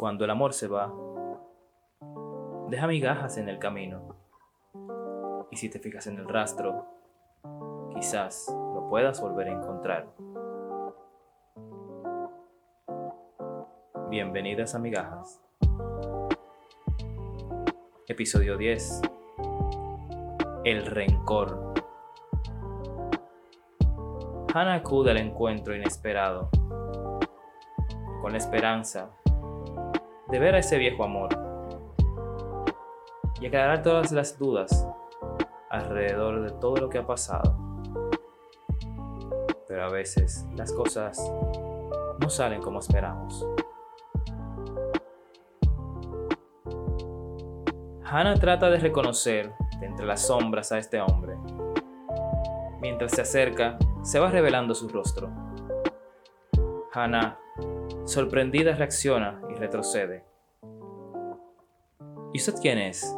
[0.00, 0.90] Cuando el amor se va,
[2.70, 4.16] deja migajas en el camino.
[5.50, 6.86] Y si te fijas en el rastro,
[7.94, 10.08] quizás lo puedas volver a encontrar.
[14.08, 15.38] Bienvenidas a Migajas.
[18.08, 19.02] Episodio 10.
[20.64, 21.74] El rencor.
[24.54, 26.48] Hannah acude al encuentro inesperado,
[28.22, 29.19] con la esperanza
[30.30, 31.30] de ver a ese viejo amor
[33.40, 34.86] y aclarar todas las dudas
[35.70, 37.56] alrededor de todo lo que ha pasado.
[39.66, 41.18] Pero a veces las cosas
[42.18, 43.46] no salen como esperamos.
[48.04, 51.36] Hannah trata de reconocer de entre las sombras a este hombre.
[52.80, 55.30] Mientras se acerca, se va revelando su rostro.
[56.92, 57.38] Hannah,
[58.04, 60.24] sorprendida, reacciona y retrocede.
[62.32, 63.16] ¿Y usted quién es?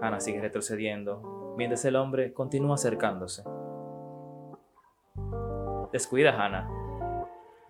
[0.00, 3.42] Hannah sigue retrocediendo, mientras el hombre continúa acercándose.
[5.92, 6.68] Descuida, Hannah.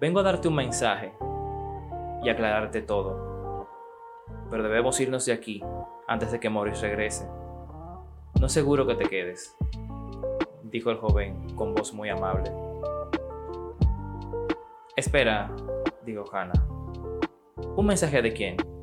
[0.00, 1.12] Vengo a darte un mensaje
[2.22, 3.66] y aclararte todo.
[4.48, 5.60] Pero debemos irnos de aquí
[6.06, 7.28] antes de que Morris regrese.
[8.40, 9.56] No seguro que te quedes,
[10.62, 12.52] dijo el joven con voz muy amable.
[14.94, 15.50] Espera,
[16.04, 16.64] dijo Hannah.
[17.76, 18.77] ¿Un mensaje de quién?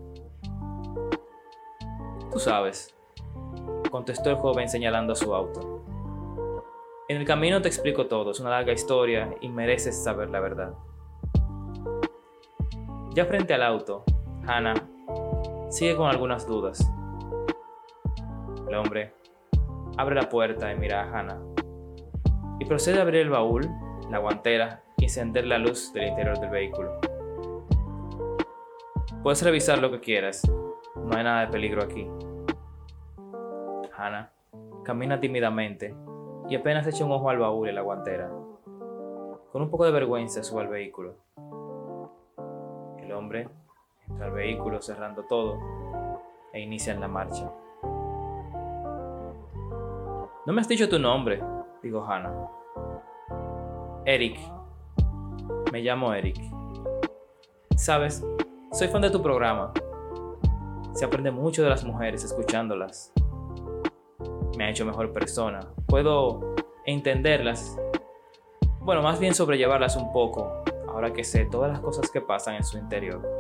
[2.35, 2.93] Tú sabes,
[3.89, 5.85] contestó el joven señalando a su auto.
[7.07, 10.73] En el camino te explico todo, es una larga historia y mereces saber la verdad.
[13.13, 14.03] Ya frente al auto,
[14.45, 14.73] Hannah
[15.69, 16.85] sigue con algunas dudas.
[18.67, 19.13] El hombre
[19.95, 21.39] abre la puerta y mira a Hannah
[22.59, 23.65] y procede a abrir el baúl,
[24.11, 26.99] la guantera y encender la luz del interior del vehículo.
[29.23, 30.43] Puedes revisar lo que quieras,
[30.95, 32.05] no hay nada de peligro aquí.
[33.97, 34.31] Hannah
[34.83, 35.95] camina tímidamente
[36.47, 38.29] y apenas echa un ojo al baúl y la guantera.
[39.51, 41.15] Con un poco de vergüenza sube al vehículo.
[42.99, 43.49] El hombre
[44.07, 45.57] entra al vehículo cerrando todo
[46.53, 47.51] e inicia en la marcha.
[50.45, 51.41] No me has dicho tu nombre,
[51.81, 52.47] dijo Hannah.
[54.05, 54.37] Eric.
[55.71, 56.37] Me llamo Eric.
[57.75, 58.23] Sabes,
[58.71, 59.73] soy fan de tu programa.
[60.93, 63.11] Se aprende mucho de las mujeres escuchándolas
[64.57, 65.61] me ha hecho mejor persona.
[65.87, 66.55] Puedo
[66.85, 67.77] entenderlas,
[68.79, 72.63] bueno, más bien sobrellevarlas un poco, ahora que sé todas las cosas que pasan en
[72.63, 73.37] su interior.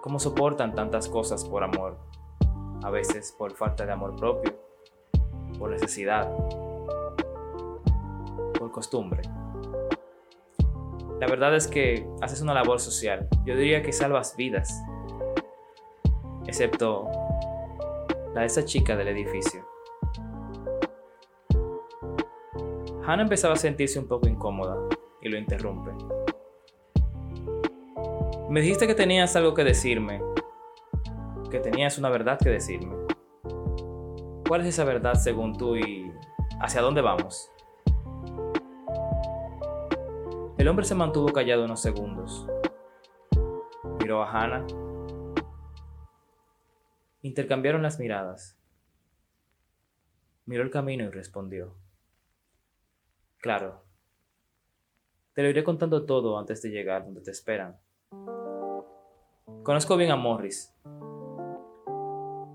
[0.00, 1.98] Cómo soportan tantas cosas por amor,
[2.82, 4.56] a veces por falta de amor propio,
[5.58, 6.30] por necesidad,
[8.58, 9.22] por costumbre.
[11.20, 13.26] La verdad es que haces una labor social.
[13.44, 14.82] Yo diría que salvas vidas.
[16.46, 17.08] Excepto
[18.34, 19.75] la de esa chica del edificio.
[23.06, 24.76] Hannah empezaba a sentirse un poco incómoda
[25.22, 25.92] y lo interrumpe.
[28.50, 30.20] Me dijiste que tenías algo que decirme,
[31.48, 32.96] que tenías una verdad que decirme.
[34.48, 36.12] ¿Cuál es esa verdad según tú y
[36.60, 37.48] hacia dónde vamos?
[40.58, 42.44] El hombre se mantuvo callado unos segundos.
[44.00, 44.66] Miró a Hannah.
[47.22, 48.58] Intercambiaron las miradas.
[50.44, 51.85] Miró el camino y respondió.
[53.46, 53.80] Claro.
[55.32, 57.78] Te lo iré contando todo antes de llegar donde te esperan.
[59.62, 60.74] Conozco bien a Morris.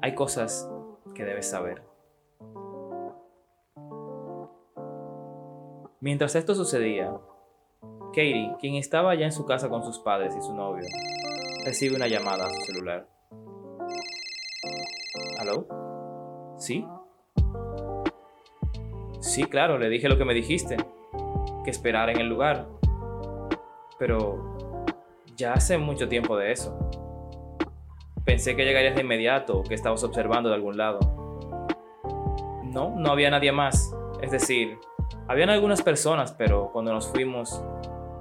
[0.02, 0.70] Hay cosas
[1.16, 1.82] que debes saber.
[6.02, 7.18] Mientras esto sucedía,
[8.08, 10.90] Katie, quien estaba ya en su casa con sus padres y su novio,
[11.64, 13.08] recibe una llamada a su celular.
[15.40, 16.58] ¿Aló?
[16.58, 16.86] ¿Sí?
[19.22, 20.78] Sí, claro, le dije lo que me dijiste,
[21.64, 22.68] que esperara en el lugar.
[24.00, 24.88] Pero
[25.38, 26.76] ya hace mucho tiempo de eso.
[28.26, 31.00] Pensé que llegarías de inmediato o que estabas observando de algún lado.
[32.64, 33.96] No, no había nadie más.
[34.24, 34.80] Es decir,
[35.28, 37.64] habían algunas personas, pero cuando nos fuimos,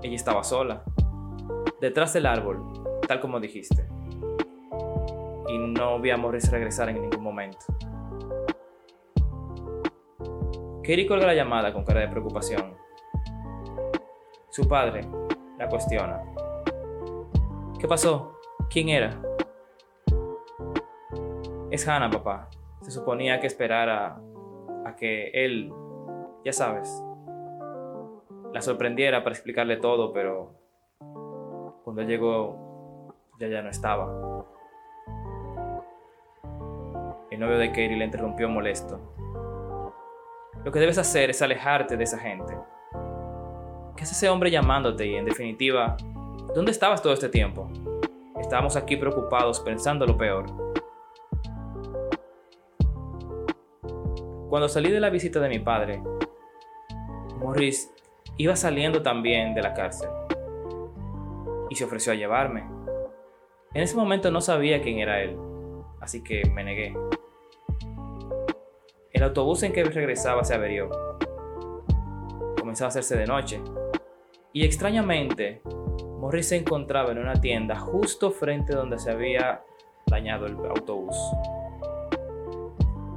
[0.03, 0.83] ella estaba sola.
[1.81, 2.63] Detrás del árbol,
[3.09, 3.89] tal como dijiste.
[5.49, 7.65] Y no vi a Morris regresar en ningún momento.
[10.83, 12.75] Katie colga la llamada con cara de preocupación.
[14.49, 15.07] Su padre
[15.59, 16.23] la cuestiona.
[17.79, 18.39] ¿Qué pasó?
[18.71, 19.21] ¿Quién era?
[21.71, 22.49] Es Hannah, papá.
[22.83, 24.21] Se suponía que esperara
[24.87, 25.73] a que él,
[26.45, 27.05] ya sabes,
[28.53, 30.55] la sorprendiera para explicarle todo, pero
[31.85, 34.07] cuando llegó ya ya no estaba.
[37.31, 39.20] El novio de Katie le interrumpió molesto.
[40.65, 42.55] Lo que debes hacer es alejarte de esa gente.
[43.97, 45.07] ¿Qué es ese hombre llamándote?
[45.07, 45.97] Y en definitiva,
[46.55, 47.71] ¿dónde estabas todo este tiempo?
[48.39, 50.47] Estábamos aquí preocupados pensando lo peor.
[54.51, 56.03] Cuando salí de la visita de mi padre,
[57.39, 57.91] Morris
[58.37, 60.11] iba saliendo también de la cárcel
[61.71, 62.69] y se ofreció a llevarme.
[63.73, 65.39] En ese momento no sabía quién era él,
[66.01, 66.93] así que me negué.
[69.21, 70.89] El autobús en que regresaba se averió.
[72.59, 73.61] Comenzaba a hacerse de noche.
[74.55, 75.61] Y extrañamente,
[76.19, 79.63] Morris se encontraba en una tienda justo frente donde se había
[80.07, 81.15] dañado el autobús.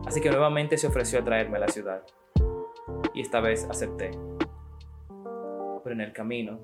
[0.06, 2.04] Así que nuevamente se ofreció a traerme a la ciudad.
[3.14, 4.12] Y esta vez acepté
[5.84, 6.60] pero en el camino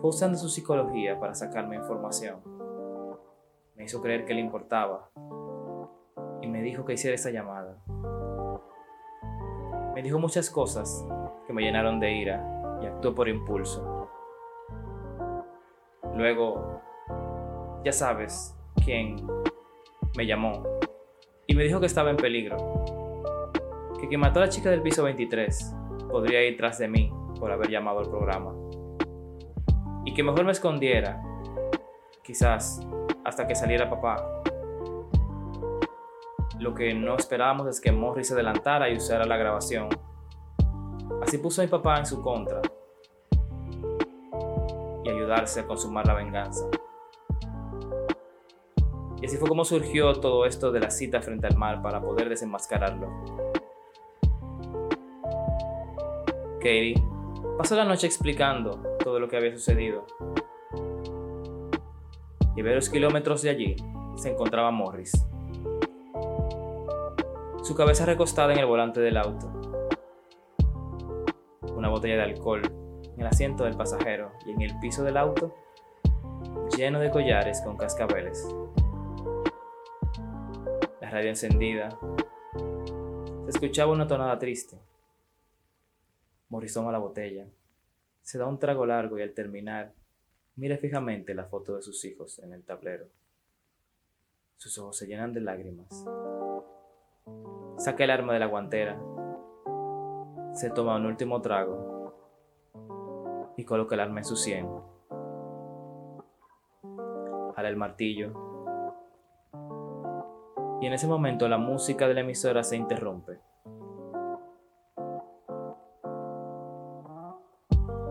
[0.00, 2.40] fue usando su psicología para sacarme información.
[3.74, 5.10] Me hizo creer que le importaba
[6.40, 7.59] y me dijo que hiciera esa llamada.
[9.94, 11.04] Me dijo muchas cosas
[11.46, 14.08] que me llenaron de ira y actuó por impulso.
[16.14, 16.80] Luego,
[17.84, 19.16] ya sabes quién
[20.16, 20.62] me llamó
[21.46, 22.56] y me dijo que estaba en peligro,
[23.98, 25.74] que quien mató a la chica del piso 23
[26.10, 28.54] podría ir tras de mí por haber llamado al programa.
[30.04, 31.22] Y que mejor me escondiera,
[32.22, 32.80] quizás
[33.24, 34.42] hasta que saliera papá.
[36.60, 39.88] Lo que no esperábamos es que Morris se adelantara y usara la grabación.
[41.22, 42.60] Así puso a mi papá en su contra
[45.02, 46.66] y ayudarse a consumar la venganza.
[49.22, 52.28] Y así fue como surgió todo esto de la cita frente al mar para poder
[52.28, 53.08] desenmascararlo.
[56.58, 57.02] Katie
[57.56, 60.06] Pasó la noche explicando todo lo que había sucedido.
[62.54, 63.76] Y a varios kilómetros de allí
[64.16, 65.26] se encontraba Morris.
[67.70, 69.46] Su cabeza recostada en el volante del auto.
[71.72, 72.62] Una botella de alcohol
[73.14, 75.54] en el asiento del pasajero y en el piso del auto
[76.76, 78.44] lleno de collares con cascabeles.
[81.00, 81.96] La radio encendida.
[83.44, 84.76] Se escuchaba una tonada triste.
[86.48, 87.46] Morris toma la botella,
[88.20, 89.92] se da un trago largo y al terminar,
[90.56, 93.06] mira fijamente la foto de sus hijos en el tablero.
[94.56, 96.04] Sus ojos se llenan de lágrimas.
[97.80, 99.00] Saca el arma de la guantera,
[100.52, 102.12] se toma un último trago
[103.56, 104.68] y coloca el arma en su sien.
[107.56, 108.34] Jala el martillo.
[110.82, 113.40] Y en ese momento la música de la emisora se interrumpe.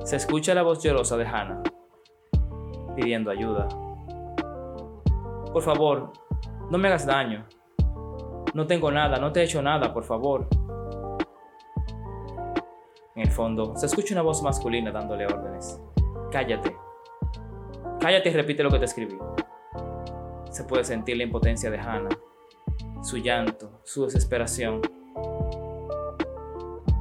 [0.03, 1.61] Se escucha la voz llorosa de Hannah,
[2.95, 3.67] pidiendo ayuda.
[5.53, 6.11] Por favor,
[6.71, 7.45] no me hagas daño.
[8.53, 10.47] No tengo nada, no te he hecho nada, por favor.
[13.15, 15.81] En el fondo, se escucha una voz masculina dándole órdenes.
[16.31, 16.75] Cállate.
[17.99, 19.17] Cállate y repite lo que te escribí.
[20.49, 22.17] Se puede sentir la impotencia de Hannah,
[23.01, 24.81] su llanto, su desesperación.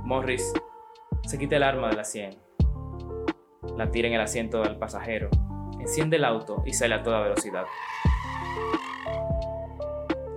[0.04, 0.52] Morris
[1.26, 2.48] se quita el arma de la sien
[3.78, 5.30] la tira en el asiento del pasajero,
[5.78, 7.64] enciende el auto y sale a toda velocidad.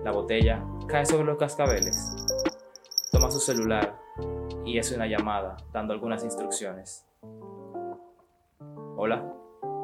[0.04, 2.16] La botella cae sobre los cascabeles.
[3.12, 4.00] Toma su celular
[4.66, 7.06] y hace una llamada dando algunas instrucciones.
[8.98, 9.34] Hola.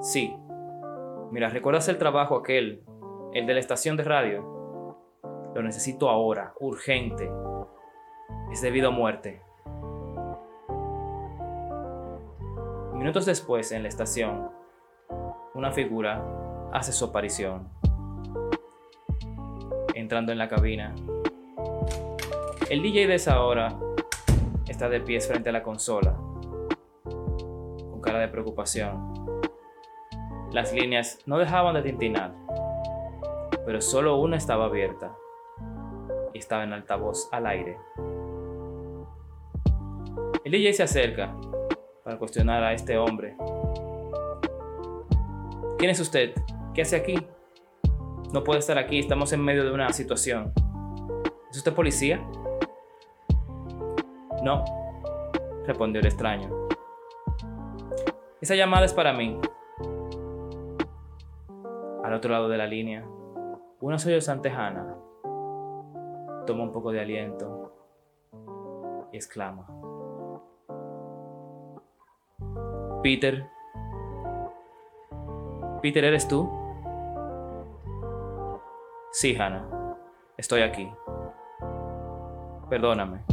[0.01, 0.35] Sí.
[1.31, 2.83] Mira, ¿recuerdas el trabajo aquel?
[3.33, 4.57] El de la estación de radio.
[5.53, 7.29] Lo necesito ahora, urgente.
[8.51, 9.41] Es debido a muerte.
[12.93, 14.51] Minutos después, en la estación,
[15.53, 16.23] una figura
[16.73, 17.69] hace su aparición,
[19.99, 20.93] entrando en la cabina.
[22.69, 23.79] El DJ de esa hora
[24.67, 26.15] está de pies frente a la consola,
[27.03, 29.13] con cara de preocupación.
[30.51, 32.33] Las líneas no dejaban de tintinar,
[33.65, 35.15] pero solo una estaba abierta
[36.33, 37.77] y estaba en altavoz al aire.
[40.43, 41.35] El DJ se acerca
[42.03, 43.35] para cuestionar a este hombre.
[45.77, 46.33] ¿Quién es usted?
[46.73, 47.15] ¿Qué hace aquí?
[48.33, 50.51] No puede estar aquí, estamos en medio de una situación.
[51.49, 52.25] ¿Es usted policía?
[54.43, 54.65] No,
[55.65, 56.49] respondió el extraño.
[58.41, 59.39] Esa llamada es para mí.
[62.03, 63.05] Al otro lado de la línea,
[63.79, 64.95] una sollozante Hannah
[66.45, 67.73] toma un poco de aliento
[69.11, 69.67] y exclama.
[73.03, 73.47] Peter.
[75.81, 76.66] Peter, ¿eres tú?
[79.19, 79.67] Sí, Hannah,
[80.37, 80.87] estoy aquí.
[82.69, 83.23] Perdóname.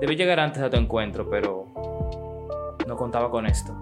[0.00, 1.66] Debí llegar antes a tu encuentro, pero
[2.86, 3.74] no contaba con esto.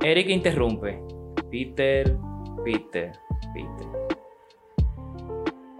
[0.00, 1.02] Eric interrumpe.
[1.50, 2.16] Peter,
[2.64, 3.18] Peter,
[3.52, 3.88] Peter.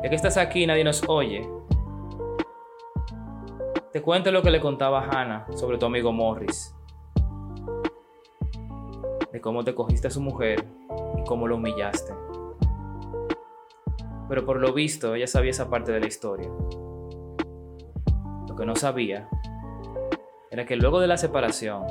[0.03, 1.49] Ya que estás aquí nadie nos oye,
[3.93, 6.75] te cuento lo que le contaba a Hannah sobre tu amigo Morris.
[9.31, 10.82] De cómo te cogiste a su mujer
[11.33, 12.13] cómo lo humillaste.
[14.29, 16.51] Pero por lo visto ella sabía esa parte de la historia.
[18.47, 19.31] Lo que no sabía
[20.51, 21.87] era que luego de la separación,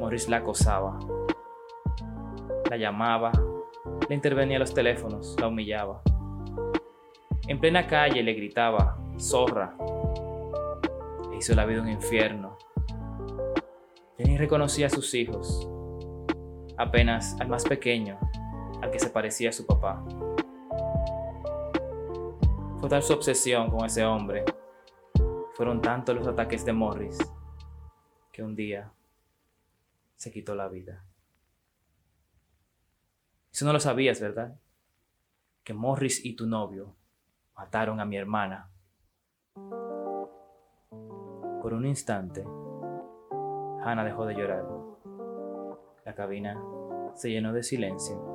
[0.00, 0.98] Morris la acosaba,
[2.70, 3.30] la llamaba,
[4.08, 6.00] le intervenía a los teléfonos, la humillaba.
[7.46, 9.76] En plena calle le gritaba, zorra.
[11.30, 12.56] E hizo la vida un infierno.
[14.16, 15.68] ni reconocía a sus hijos,
[16.78, 18.18] apenas al más pequeño,
[18.90, 20.04] que se parecía a su papá.
[22.78, 24.44] Fue tal su obsesión con ese hombre
[25.60, 27.18] fueron tantos los ataques de Morris
[28.32, 28.90] que un día
[30.16, 31.04] se quitó la vida.
[33.52, 34.58] Eso no lo sabías, ¿verdad?
[35.62, 36.96] Que Morris y tu novio
[37.54, 38.70] mataron a mi hermana.
[41.60, 42.42] Por un instante,
[43.84, 44.66] Hannah dejó de llorar.
[46.06, 46.58] La cabina
[47.16, 48.29] se llenó de silencio.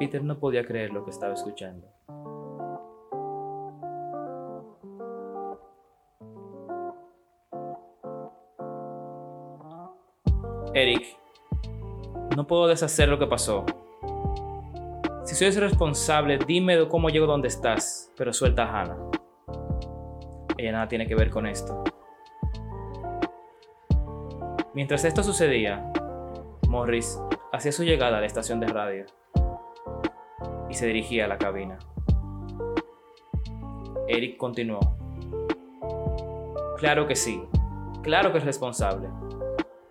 [0.00, 1.86] Peter no podía creer lo que estaba escuchando.
[10.72, 11.18] Eric,
[12.34, 13.66] no puedo deshacer lo que pasó.
[15.24, 19.10] Si soy responsable, dime cómo llego donde estás, pero suelta a Hannah.
[20.56, 21.84] Ella nada tiene que ver con esto.
[24.72, 25.92] Mientras esto sucedía,
[26.68, 27.20] Morris
[27.52, 29.04] hacía su llegada a la estación de radio
[30.70, 31.78] y se dirigía a la cabina.
[34.06, 34.80] Eric continuó.
[36.78, 37.42] Claro que sí,
[38.02, 39.08] claro que es responsable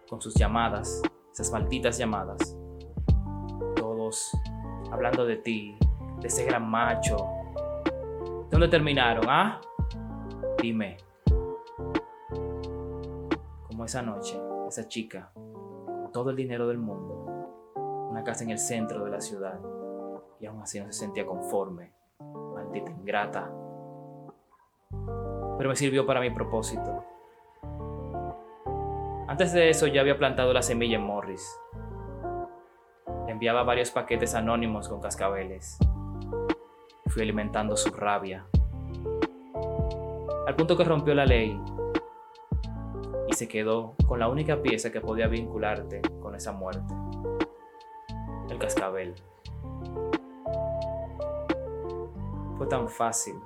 [0.10, 2.58] con sus llamadas, esas malditas llamadas.
[3.76, 4.32] Todos
[4.92, 5.78] hablando de ti,
[6.20, 7.18] de ese gran macho.
[8.50, 9.62] ¿Dónde terminaron, ah?
[10.62, 10.98] Dime.
[13.68, 17.76] Como esa noche, esa chica, con todo el dinero del mundo,
[18.10, 19.60] una casa en el centro de la ciudad,
[20.40, 21.92] y aún así no se sentía conforme.
[22.54, 23.52] Maldita ingrata.
[25.58, 27.06] Pero me sirvió para mi propósito
[29.30, 31.56] antes de eso ya había plantado la semilla en Morris.
[33.28, 35.78] enviaba varios paquetes anónimos con cascabeles.
[37.06, 38.48] Fui alimentando su rabia.
[40.48, 41.62] Al punto que rompió la ley
[43.28, 46.92] y se quedó con la única pieza que podía vincularte con esa muerte.
[48.50, 49.14] El cascabel.
[52.60, 53.40] Fue tan fácil.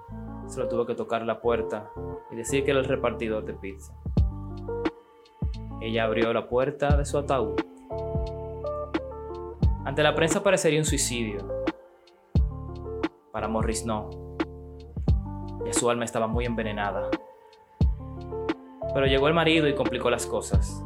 [0.47, 1.91] Solo tuvo que tocar la puerta
[2.31, 3.93] y decir que era el repartidor de pizza.
[5.79, 7.61] Ella abrió la puerta de su ataúd.
[9.85, 11.47] Ante la prensa parecería un suicidio.
[13.31, 14.09] Para Morris no.
[15.63, 17.11] Ya su alma estaba muy envenenada.
[18.95, 20.83] Pero llegó el marido y complicó las cosas.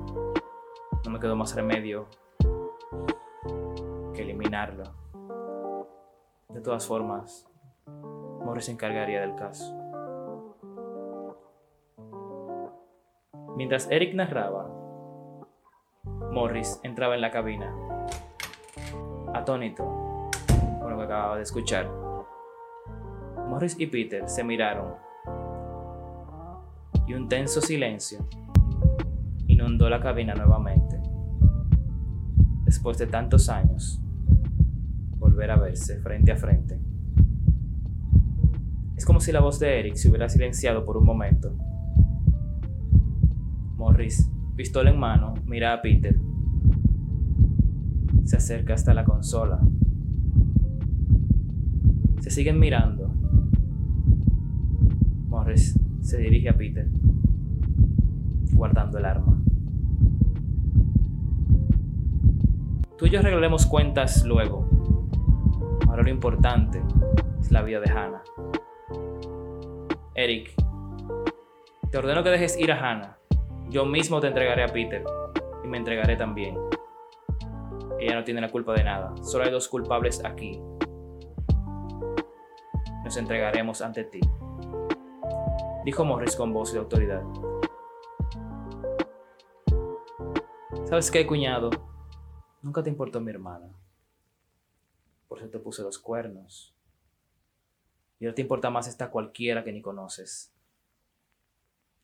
[1.05, 2.07] No me quedó más remedio
[4.13, 4.83] que eliminarlo.
[6.49, 7.47] De todas formas,
[8.47, 9.75] Morris se encargaría del caso.
[13.57, 14.69] Mientras Eric narraba,
[16.31, 17.75] Morris entraba en la cabina,
[19.33, 19.83] atónito
[20.79, 21.91] con lo que acababa de escuchar.
[23.49, 24.95] Morris y Peter se miraron
[27.05, 28.25] y un tenso silencio
[29.47, 31.01] inundó la cabina nuevamente.
[32.63, 34.01] Después de tantos años,
[35.17, 36.86] volver a verse frente a frente.
[39.07, 41.55] Como si la voz de Eric se hubiera silenciado por un momento.
[43.75, 46.19] Morris, pistola en mano, mira a Peter
[48.27, 49.59] se acerca hasta la consola.
[52.19, 53.09] Se siguen mirando.
[55.29, 56.89] Morris se dirige a Peter,
[58.51, 59.41] guardando el arma.
[62.97, 64.67] Tú y yo arreglaremos cuentas luego.
[65.87, 66.81] Ahora lo importante
[67.39, 68.23] es la vida de Hannah.
[70.19, 70.51] Eric,
[71.91, 73.19] te ordeno que dejes ir a Hannah.
[73.69, 75.03] Yo mismo te entregaré a Peter
[75.63, 76.57] y me entregaré también.
[77.99, 79.13] Ella no tiene la culpa de nada.
[79.21, 80.59] Solo hay dos culpables aquí.
[83.03, 84.19] Nos entregaremos ante ti.
[85.85, 87.21] Dijo Morris con voz de autoridad.
[90.85, 91.69] ¿Sabes qué, cuñado?
[92.63, 93.69] Nunca te importó mi hermana.
[95.27, 96.76] Por eso te puse los cuernos.
[98.19, 100.53] Y ahora te importa más esta cualquiera que ni conoces.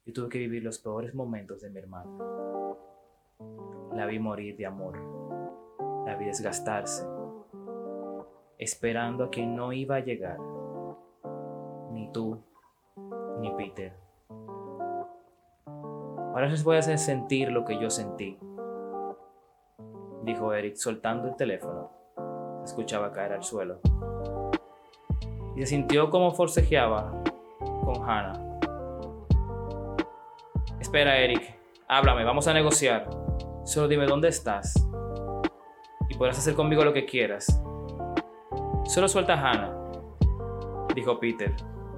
[0.05, 2.12] Yo tuve que vivir los peores momentos de mi hermana.
[3.93, 4.98] La vi morir de amor.
[6.05, 7.08] La vi desgastarse.
[8.58, 10.38] Esperando a quien no iba a llegar.
[11.91, 12.43] Ni tú,
[13.39, 13.93] ni Peter.
[16.34, 18.38] Ahora les voy a hacer sentir lo que yo sentí.
[20.24, 21.91] Dijo Eric soltando el teléfono.
[22.63, 23.79] Escuchaba caer al suelo.
[25.55, 27.24] Y se sintió como forcejeaba
[27.60, 28.39] con Hannah.
[30.79, 31.57] Espera, Eric.
[31.88, 33.10] Háblame, vamos a negociar.
[33.65, 34.74] Solo dime dónde estás.
[36.10, 37.62] Y podrás hacer conmigo lo que quieras.
[38.86, 39.74] Solo suelta a Hannah,
[40.93, 41.55] dijo Peter,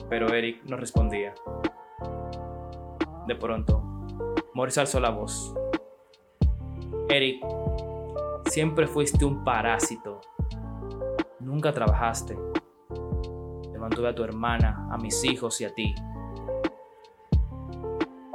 [0.10, 1.34] pero Eric no respondía.
[3.28, 3.82] De pronto,
[4.54, 5.56] Morris alzó la voz.
[7.10, 7.44] Eric,
[8.46, 10.22] siempre fuiste un parásito.
[11.40, 12.38] Nunca trabajaste.
[13.86, 15.94] Mantuve a tu hermana, a mis hijos y a ti.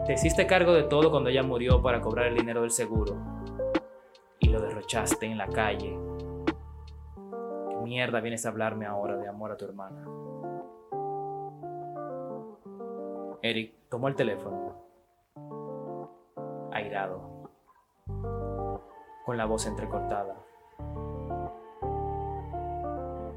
[0.06, 3.16] Te hiciste cargo de todo cuando ella murió para cobrar el dinero del seguro.
[4.38, 5.98] Y lo derrochaste en la calle.
[7.68, 10.06] ¿Qué mierda vienes a hablarme ahora de amor a tu hermana?
[13.42, 14.76] Eric tomó el teléfono
[16.70, 17.50] airado,
[19.26, 20.36] con la voz entrecortada.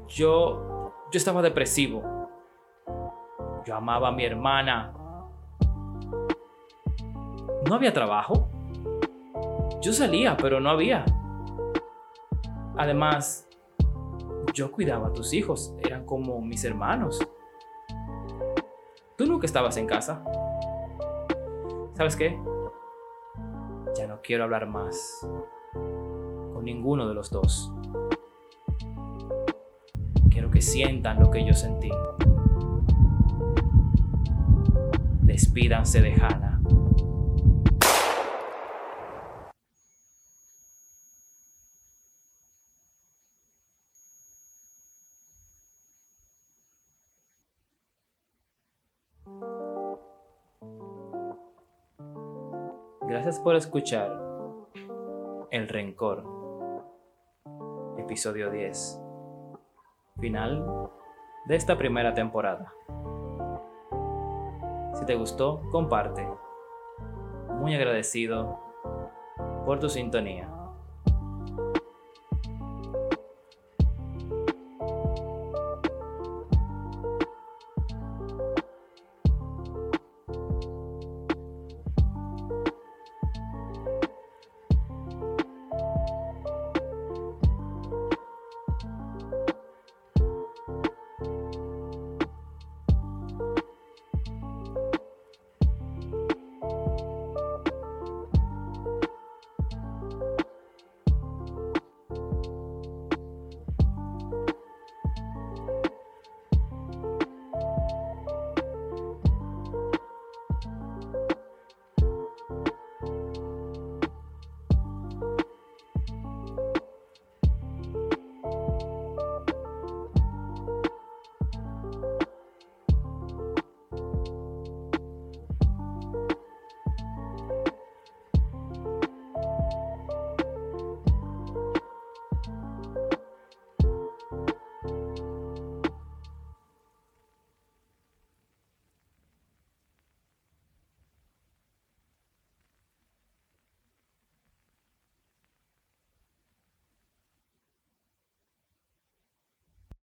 [0.06, 0.73] Yo,
[1.14, 2.02] yo estaba depresivo.
[3.64, 4.92] Yo amaba a mi hermana.
[7.68, 8.48] No había trabajo.
[9.80, 11.04] Yo salía, pero no había.
[12.76, 13.48] Además,
[14.52, 15.72] yo cuidaba a tus hijos.
[15.84, 17.20] Eran como mis hermanos.
[19.16, 20.24] Tú nunca estabas en casa.
[21.92, 22.36] ¿Sabes qué?
[23.96, 25.20] Ya no quiero hablar más
[25.72, 27.72] con ninguno de los dos.
[30.64, 31.90] Sientan lo que yo sentí.
[35.20, 36.58] Despídanse de Hannah.
[53.06, 54.10] Gracias por escuchar
[55.50, 56.24] El Rencor,
[57.98, 59.03] episodio 10,
[60.24, 60.90] final
[61.44, 62.72] de esta primera temporada.
[64.94, 66.26] Si te gustó, comparte.
[67.60, 68.58] Muy agradecido
[69.66, 70.48] por tu sintonía.